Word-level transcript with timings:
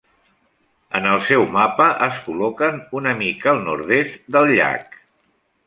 En 0.99 1.07
el 1.09 1.19
seu 1.27 1.45
mapa 1.57 1.87
es 2.07 2.17
col·loquen 2.29 2.81
una 3.01 3.15
mica 3.21 3.55
al 3.55 3.63
nord-est 3.69 4.19
del 4.37 4.51
llac. 4.57 5.01